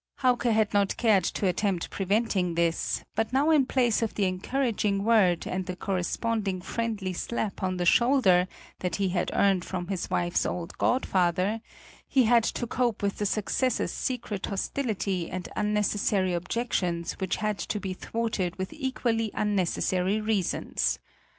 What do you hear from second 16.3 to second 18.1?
objections which had to be